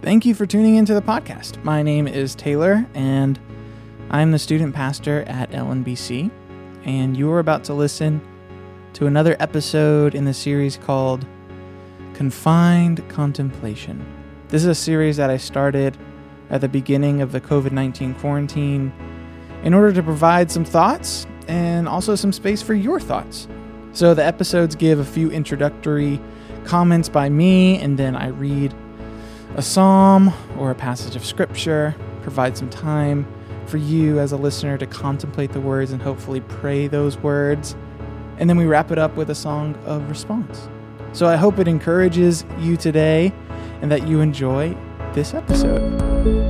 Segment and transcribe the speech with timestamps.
[0.00, 1.62] Thank you for tuning into the podcast.
[1.64, 3.36] My name is Taylor, and
[4.10, 6.30] I'm the student pastor at LNBC.
[6.84, 8.20] And you're about to listen
[8.92, 11.26] to another episode in the series called
[12.14, 14.06] Confined Contemplation.
[14.46, 15.98] This is a series that I started
[16.48, 18.92] at the beginning of the COVID 19 quarantine
[19.64, 23.48] in order to provide some thoughts and also some space for your thoughts.
[23.92, 26.20] So the episodes give a few introductory
[26.64, 28.72] comments by me, and then I read
[29.56, 33.26] a psalm or a passage of scripture, provide some time
[33.66, 37.76] for you as a listener to contemplate the words and hopefully pray those words.
[38.38, 40.68] And then we wrap it up with a song of response.
[41.12, 43.32] So I hope it encourages you today
[43.82, 44.76] and that you enjoy
[45.12, 46.47] this episode.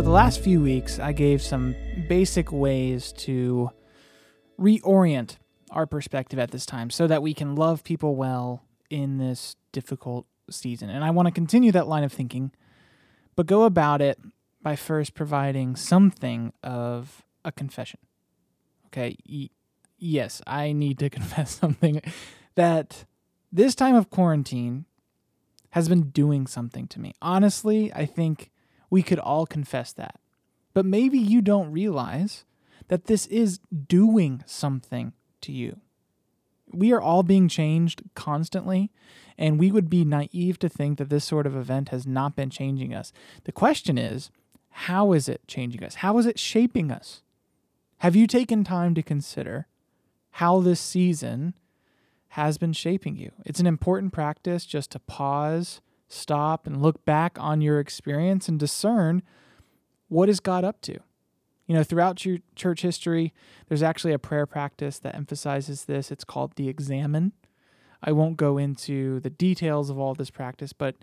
[0.00, 1.74] Last few weeks, I gave some
[2.08, 3.70] basic ways to
[4.58, 5.36] reorient
[5.70, 10.26] our perspective at this time so that we can love people well in this difficult
[10.50, 10.88] season.
[10.88, 12.52] And I want to continue that line of thinking,
[13.36, 14.18] but go about it
[14.62, 18.00] by first providing something of a confession.
[18.86, 19.16] Okay,
[19.98, 22.00] yes, I need to confess something
[22.54, 23.04] that
[23.50, 24.84] this time of quarantine
[25.70, 27.14] has been doing something to me.
[27.20, 28.51] Honestly, I think
[28.92, 30.20] we could all confess that.
[30.74, 32.44] But maybe you don't realize
[32.88, 35.80] that this is doing something to you.
[36.70, 38.90] We are all being changed constantly,
[39.38, 42.50] and we would be naive to think that this sort of event has not been
[42.50, 43.14] changing us.
[43.44, 44.30] The question is,
[44.68, 45.96] how is it changing us?
[45.96, 47.22] How is it shaping us?
[47.98, 49.68] Have you taken time to consider
[50.32, 51.54] how this season
[52.28, 53.30] has been shaping you?
[53.46, 55.80] It's an important practice just to pause
[56.12, 59.22] stop and look back on your experience and discern
[60.08, 60.98] what is God up to.
[61.66, 62.22] You know, throughout
[62.54, 63.32] church history,
[63.68, 66.10] there's actually a prayer practice that emphasizes this.
[66.10, 67.32] It's called the examen.
[68.02, 70.96] I won't go into the details of all this practice, but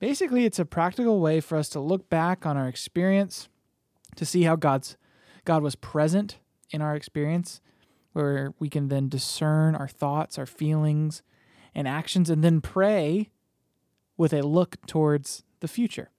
[0.00, 3.48] basically it's a practical way for us to look back on our experience
[4.16, 4.96] to see how God's
[5.44, 6.38] God was present
[6.70, 7.60] in our experience
[8.12, 11.22] where we can then discern our thoughts, our feelings,
[11.74, 13.30] and actions and then pray
[14.22, 16.10] with a look towards the future.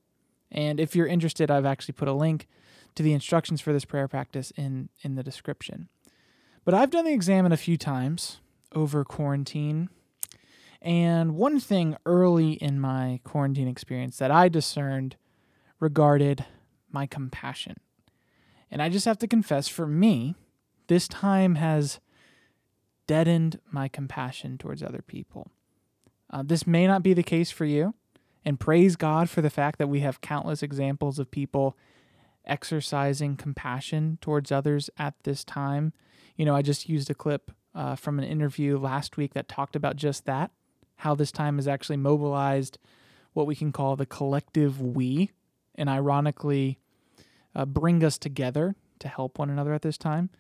[0.52, 2.48] And if you're interested, I've actually put a link
[2.96, 5.88] to the instructions for this prayer practice in, in the description.
[6.66, 8.42] But I've done the examen a few times
[8.74, 9.88] over quarantine.
[10.82, 15.16] And one thing early in my quarantine experience that I discerned
[15.80, 16.46] regarded
[16.92, 17.78] my compassion.
[18.70, 20.36] And I just have to confess, for me,
[20.88, 22.02] this time has
[23.08, 25.52] deadened my compassion towards other people.
[26.34, 27.94] Uh, this may not be the case for you,
[28.44, 31.78] and praise God for the fact that we have countless examples of people
[32.44, 35.94] exercising compassion towards others at this time.
[36.36, 39.76] You know, I just used a clip uh, from an interview last week that talked
[39.76, 40.50] about just that
[40.98, 42.80] how this time has actually mobilized
[43.34, 45.30] what we can call the collective we,
[45.76, 46.80] and ironically,
[47.54, 50.32] uh, bring us together to help one another at this time.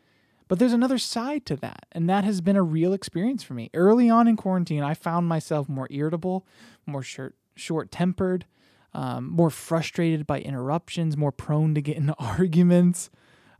[0.53, 3.71] But there's another side to that, and that has been a real experience for me.
[3.73, 6.45] Early on in quarantine, I found myself more irritable,
[6.85, 8.45] more short tempered,
[8.93, 13.09] um, more frustrated by interruptions, more prone to get into arguments.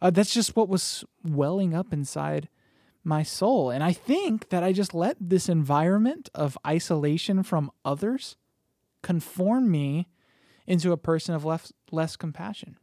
[0.03, 2.47] Uh, that's just what was welling up inside
[3.03, 3.71] my soul.
[3.71, 8.37] And I think that I just let this environment of isolation from others
[9.01, 10.09] conform me
[10.67, 12.77] into a person of less, less compassion.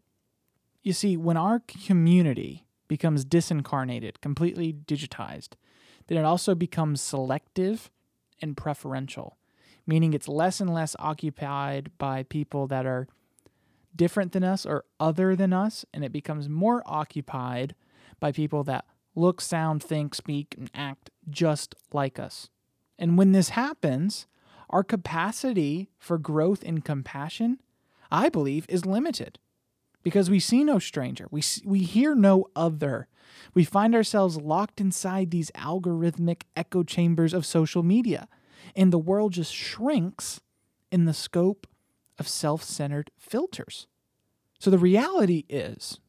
[0.83, 5.51] You see, when our community becomes disincarnated, completely digitized,
[6.09, 7.89] then it also becomes selective
[8.43, 9.39] and preferential,
[9.87, 13.07] meaning it's less and less occupied by people that are
[13.95, 17.77] different than us or other than us, and it becomes more occupied
[18.19, 18.85] by people that
[19.15, 22.51] look, sound, think, speak, and act just like us.
[22.99, 24.27] And when this happens,
[24.69, 27.61] our capacity for growth and compassion,
[28.11, 29.39] I believe, is limited
[30.03, 33.09] because we see no stranger, we, we hear no other.
[33.55, 38.29] We find ourselves locked inside these algorithmic echo chambers of social media,
[38.75, 40.41] and the world just shrinks
[40.91, 41.67] in the scope
[42.19, 43.87] of self centered filters.
[44.59, 46.01] So the reality is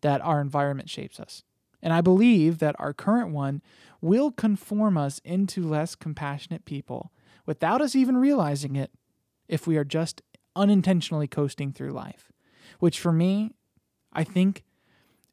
[0.00, 1.44] that our environment shapes us.
[1.80, 3.62] And I believe that our current one
[4.00, 7.12] will conform us into less compassionate people
[7.46, 8.90] without us even realizing it
[9.48, 10.22] if we are just
[10.56, 12.32] unintentionally coasting through life.
[12.78, 13.52] Which for me,
[14.12, 14.64] I think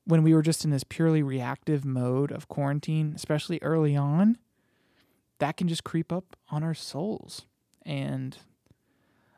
[0.05, 4.37] when we were just in this purely reactive mode of quarantine, especially early on,
[5.39, 7.45] that can just creep up on our souls.
[7.85, 8.37] And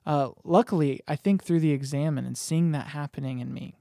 [0.06, 3.76] uh, luckily, I think through the examen and seeing that happening in me,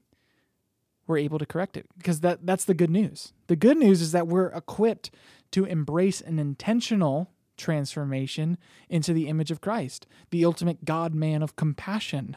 [1.07, 3.33] we're able to correct it because that that's the good news.
[3.47, 5.11] The good news is that we're equipped
[5.53, 8.59] to embrace an intentional transformation
[8.89, 12.37] into the image of Christ, the ultimate God man of compassion.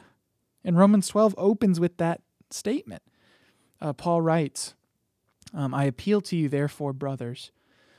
[0.64, 3.04] And Romans 12 opens with that statement.
[3.82, 4.74] Uh, Paul writes,
[5.54, 7.52] um, I appeal to you, therefore, brothers,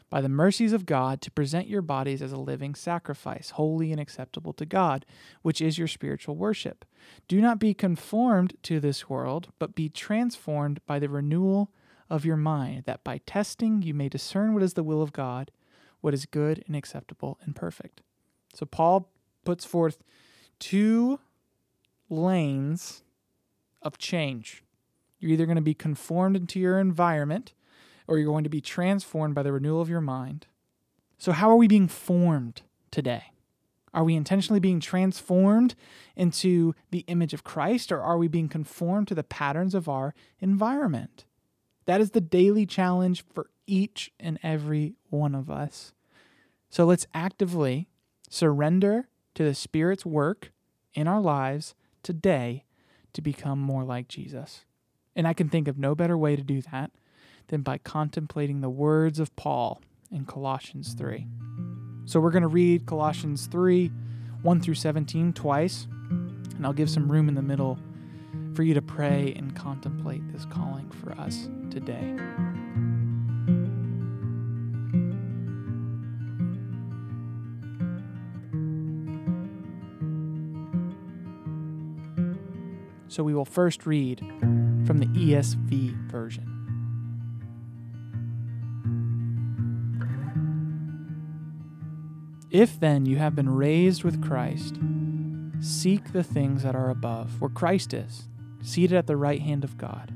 [0.08, 4.00] by the mercies of God, to present your bodies as a living sacrifice, holy and
[4.00, 5.06] acceptable to God,
[5.42, 6.84] which is your spiritual worship.
[7.28, 11.70] Do not be conformed to this world, but be transformed by the renewal
[12.08, 15.52] of your mind, that by testing you may discern what is the will of God,
[16.00, 18.02] what is good and acceptable and perfect.
[18.54, 19.08] So Paul
[19.44, 20.02] puts forth
[20.58, 21.20] two
[22.10, 23.02] lanes
[23.82, 24.62] of change.
[25.18, 27.54] You're either going to be conformed into your environment
[28.06, 30.46] or you're going to be transformed by the renewal of your mind.
[31.18, 33.24] So, how are we being formed today?
[33.92, 35.74] Are we intentionally being transformed
[36.16, 40.14] into the image of Christ, or are we being conformed to the patterns of our
[40.38, 41.24] environment?
[41.86, 45.92] That is the daily challenge for each and every one of us.
[46.68, 47.88] So let's actively
[48.28, 50.52] surrender to the Spirit's work
[50.94, 52.64] in our lives today
[53.12, 54.64] to become more like Jesus.
[55.16, 56.90] And I can think of no better way to do that
[57.48, 59.80] than by contemplating the words of Paul
[60.10, 61.26] in Colossians 3.
[62.04, 63.90] So we're going to read Colossians 3
[64.42, 67.78] 1 through 17 twice, and I'll give some room in the middle
[68.54, 72.16] for you to pray and contemplate this calling for us today.
[83.20, 84.20] So we will first read
[84.86, 86.46] from the ESV version.
[92.50, 94.78] If then you have been raised with Christ,
[95.60, 98.26] seek the things that are above, where Christ is,
[98.62, 100.14] seated at the right hand of God.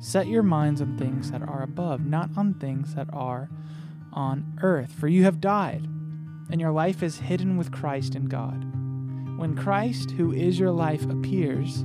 [0.00, 3.48] Set your minds on things that are above, not on things that are
[4.12, 5.86] on earth, for you have died,
[6.50, 8.64] and your life is hidden with Christ in God.
[9.38, 11.84] When Christ, who is your life, appears,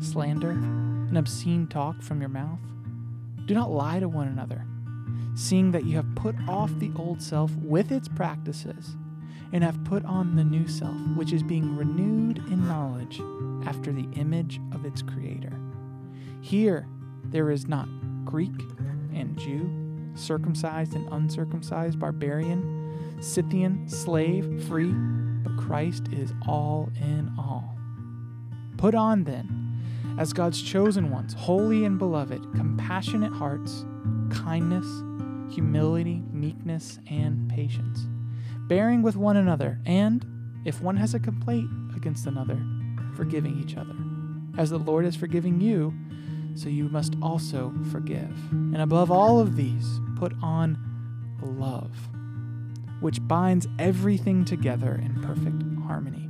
[0.00, 2.60] slander, and obscene talk from your mouth.
[3.46, 4.64] Do not lie to one another
[5.34, 8.96] seeing that you have put off the old self with its practices,
[9.52, 13.20] and have put on the new self, which is being renewed in knowledge
[13.66, 15.58] after the image of its Creator.
[16.40, 16.86] Here
[17.24, 17.88] there is not
[18.24, 18.54] Greek
[19.12, 19.68] and Jew,
[20.14, 27.76] circumcised and uncircumcised, barbarian, Scythian, slave, free, but Christ is all in all.
[28.76, 29.69] Put on then,
[30.20, 33.86] as God's chosen ones, holy and beloved, compassionate hearts,
[34.28, 34.84] kindness,
[35.50, 38.06] humility, meekness, and patience,
[38.68, 40.26] bearing with one another, and,
[40.66, 42.62] if one has a complaint against another,
[43.16, 43.94] forgiving each other.
[44.58, 45.94] As the Lord is forgiving you,
[46.54, 48.30] so you must also forgive.
[48.52, 50.76] And above all of these, put on
[51.42, 51.96] love,
[53.00, 56.29] which binds everything together in perfect harmony.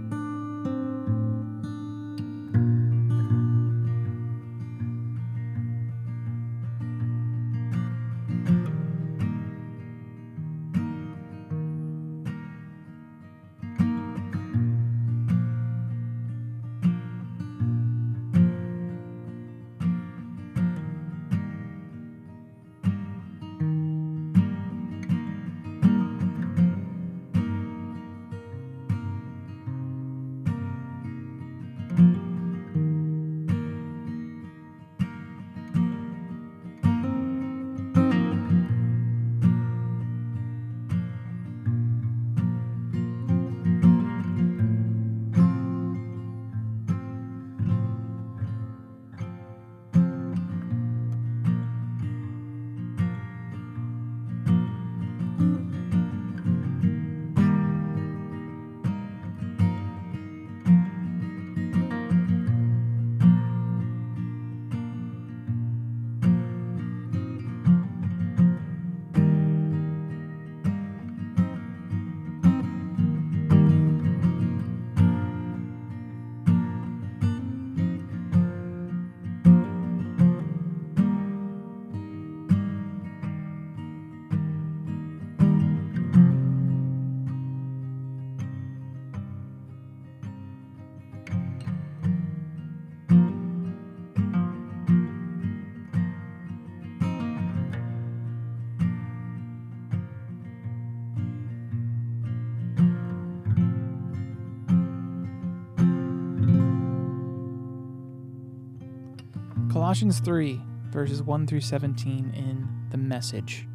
[109.81, 110.61] Colossians 3,
[110.91, 113.67] verses 1 through 17 in the message.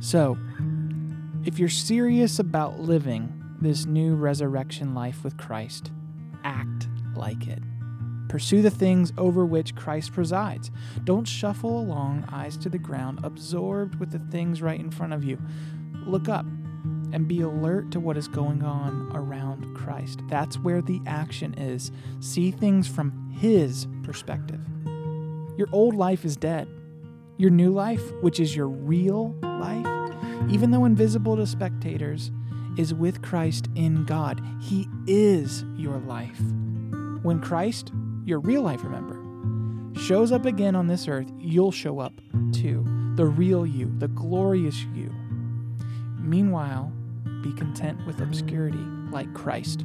[0.00, 0.36] So,
[1.46, 5.92] if you're serious about living this new resurrection life with Christ,
[6.44, 7.62] act like it.
[8.28, 10.70] Pursue the things over which Christ presides.
[11.04, 15.24] Don't shuffle along, eyes to the ground, absorbed with the things right in front of
[15.24, 15.38] you.
[16.04, 16.44] Look up
[17.16, 20.20] and be alert to what is going on around Christ.
[20.28, 21.90] That's where the action is.
[22.20, 24.60] See things from His perspective.
[25.56, 26.68] Your old life is dead.
[27.38, 29.86] Your new life, which is your real life,
[30.50, 32.30] even though invisible to spectators,
[32.76, 34.42] is with Christ in God.
[34.60, 36.38] He is your life.
[37.22, 37.92] When Christ,
[38.26, 42.12] your real life, remember, shows up again on this earth, you'll show up
[42.52, 42.84] too.
[43.16, 45.10] The real you, the glorious you.
[46.18, 46.92] Meanwhile,
[47.46, 49.82] be content with obscurity like Christ.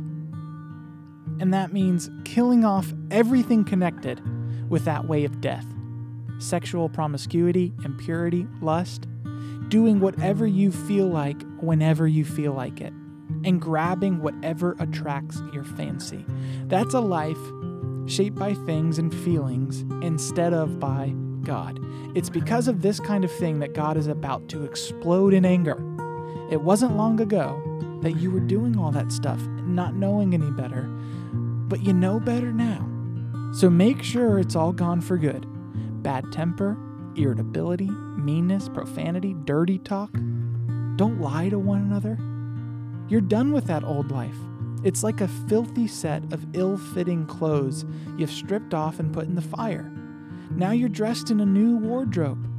[1.40, 4.22] And that means killing off everything connected
[4.70, 5.66] with that way of death
[6.40, 9.06] sexual promiscuity, impurity, lust,
[9.68, 12.92] doing whatever you feel like whenever you feel like it,
[13.46, 16.26] and grabbing whatever attracts your fancy.
[16.66, 17.38] That's a life
[18.08, 21.14] shaped by things and feelings instead of by
[21.44, 21.80] God.
[22.16, 25.78] It's because of this kind of thing that God is about to explode in anger.
[26.52, 27.62] It wasn't long ago
[28.02, 30.84] that you were doing all that stuff, not knowing any better,
[31.34, 32.86] but you know better now.
[33.54, 35.48] So make sure it's all gone for good.
[36.04, 36.78] Bad temper,
[37.16, 40.12] irritability, meanness, profanity, dirty talk.
[40.98, 42.18] Don't lie to one another.
[43.08, 44.38] You're done with that old life.
[44.84, 47.86] It's like a filthy set of ill fitting clothes
[48.18, 49.90] you've stripped off and put in the fire.
[50.50, 52.51] Now you're dressed in a new wardrobe.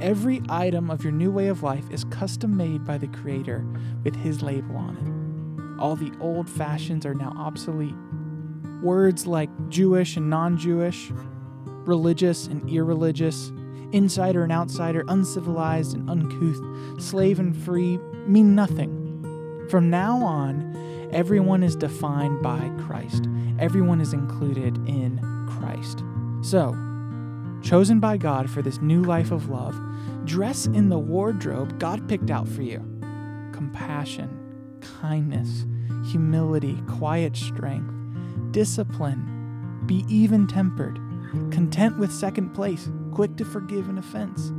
[0.00, 3.66] Every item of your new way of life is custom made by the Creator
[4.04, 5.80] with His label on it.
[5.80, 7.94] All the old fashions are now obsolete.
[8.82, 11.10] Words like Jewish and non Jewish,
[11.86, 13.52] religious and irreligious,
[13.92, 19.66] insider and outsider, uncivilized and uncouth, slave and free mean nothing.
[19.70, 23.26] From now on, everyone is defined by Christ.
[23.58, 26.04] Everyone is included in Christ.
[26.42, 26.74] So,
[27.66, 29.76] chosen by God for this new life of love,
[30.24, 32.78] dress in the wardrobe God picked out for you
[33.52, 35.66] compassion, kindness,
[36.08, 37.92] humility, quiet strength,
[38.52, 39.32] discipline.
[39.86, 40.96] Be even tempered,
[41.50, 44.52] content with second place, quick to forgive an offense.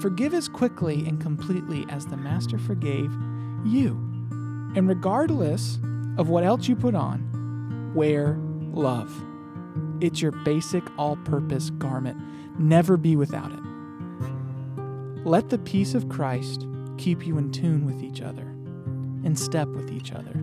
[0.00, 3.12] Forgive as quickly and completely as the Master forgave
[3.64, 3.92] you.
[4.74, 5.78] And regardless
[6.16, 8.36] of what else you put on, wear
[8.72, 9.12] love.
[10.00, 12.16] It's your basic all purpose garment.
[12.58, 13.60] Never be without it.
[15.24, 18.42] Let the peace of Christ keep you in tune with each other,
[19.24, 20.34] in step with each other.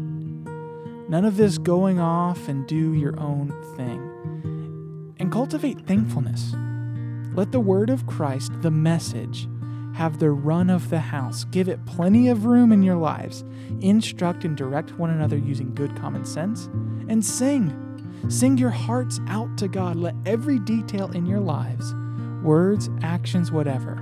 [1.07, 5.13] None of this going off and do your own thing.
[5.19, 6.53] And cultivate thankfulness.
[7.36, 9.48] Let the word of Christ, the message,
[9.93, 11.45] have the run of the house.
[11.45, 13.43] Give it plenty of room in your lives.
[13.81, 16.65] Instruct and direct one another using good common sense.
[17.07, 17.81] And sing.
[18.27, 19.95] Sing your hearts out to God.
[19.95, 21.93] Let every detail in your lives,
[22.46, 23.96] words, actions, whatever,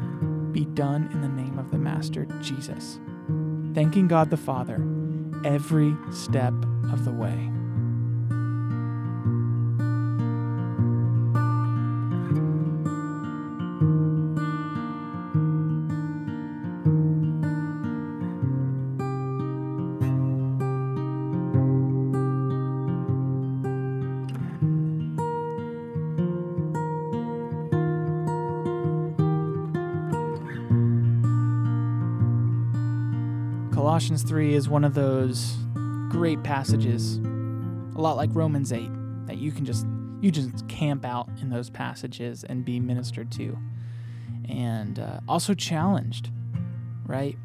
[0.52, 3.00] be done in the name of the Master Jesus.
[3.74, 4.86] Thanking God the Father
[5.46, 6.54] every step
[6.92, 7.53] of the way.
[33.94, 35.56] Colossians 3 is one of those
[36.10, 38.90] great passages, a lot like Romans 8,
[39.28, 39.86] that you can just
[40.20, 43.56] you just camp out in those passages and be ministered to,
[44.50, 46.32] and uh, also challenged,
[47.06, 47.38] right?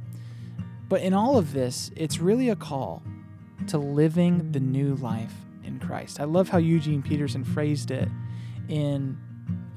[0.88, 3.02] But in all of this, it's really a call
[3.66, 6.18] to living the new life in Christ.
[6.18, 8.08] I love how Eugene Peterson phrased it
[8.70, 9.18] in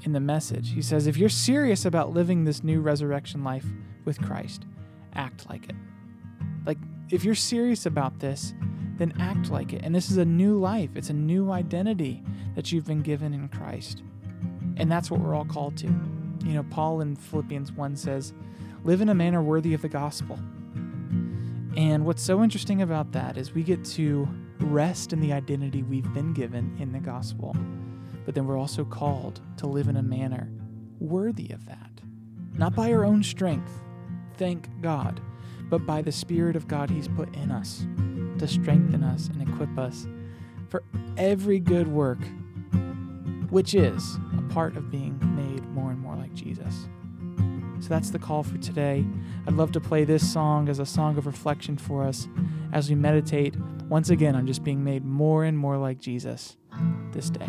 [0.04, 0.70] in the message.
[0.70, 3.66] He says, "If you're serious about living this new resurrection life
[4.06, 4.64] with Christ,
[5.14, 5.76] act like it."
[7.12, 8.54] If you're serious about this,
[8.96, 9.82] then act like it.
[9.84, 12.22] And this is a new life, it's a new identity
[12.54, 14.02] that you've been given in Christ.
[14.78, 15.86] And that's what we're all called to.
[15.86, 18.32] You know, Paul in Philippians 1 says,
[18.84, 20.38] live in a manner worthy of the gospel.
[21.76, 24.26] And what's so interesting about that is we get to
[24.60, 27.54] rest in the identity we've been given in the gospel,
[28.24, 30.50] but then we're also called to live in a manner
[30.98, 31.90] worthy of that.
[32.54, 33.72] Not by our own strength,
[34.38, 35.20] thank God,
[35.72, 37.86] but by the Spirit of God He's put in us
[38.38, 40.06] to strengthen us and equip us
[40.68, 40.82] for
[41.16, 42.18] every good work
[43.48, 46.88] which is a part of being made more and more like Jesus.
[47.80, 49.06] So that's the call for today.
[49.46, 52.28] I'd love to play this song as a song of reflection for us
[52.74, 53.56] as we meditate
[53.88, 56.58] once again on just being made more and more like Jesus
[57.12, 57.48] this day.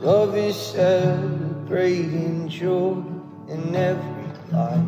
[0.00, 3.02] Love is celebrating joy
[3.48, 4.86] in every life.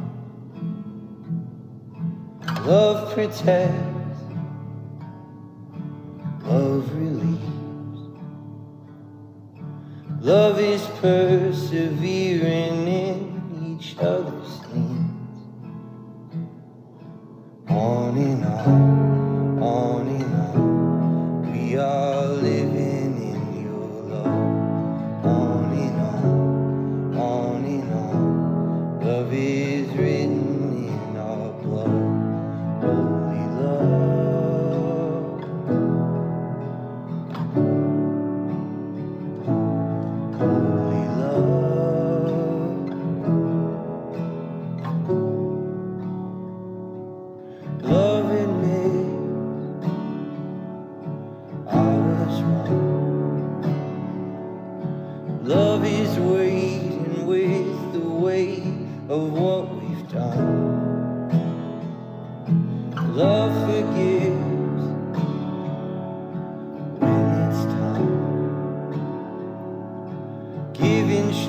[2.65, 4.21] Love protects,
[6.43, 7.47] love relieves.
[10.21, 14.36] Love is persevering in each other's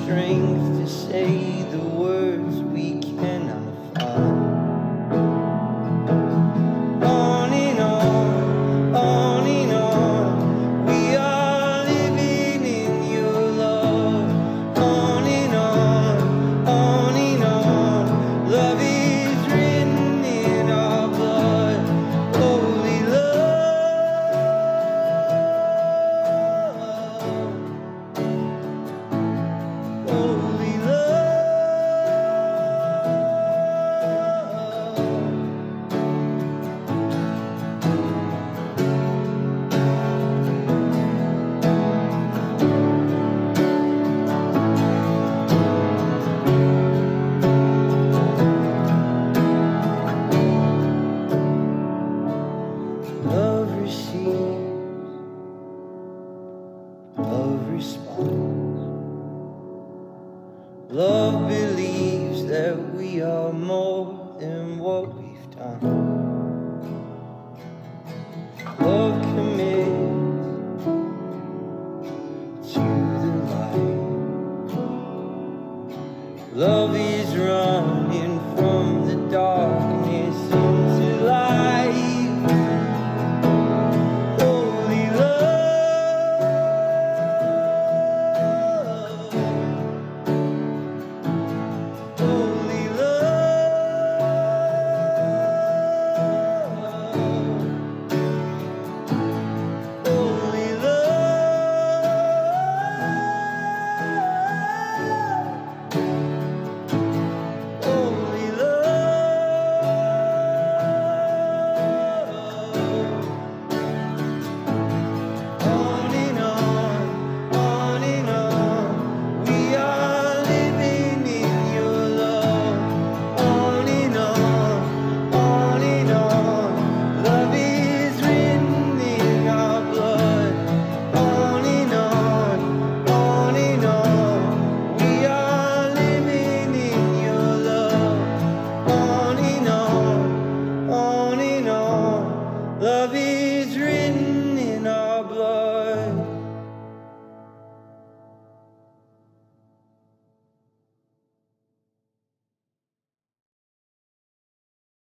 [0.08, 2.17] strength to say the words